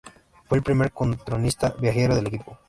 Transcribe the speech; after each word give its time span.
Fue 0.45 0.57
el 0.57 0.63
primer 0.63 0.91
cronista 0.91 1.75
viajero 1.79 2.15
del 2.15 2.25
equipo. 2.25 2.57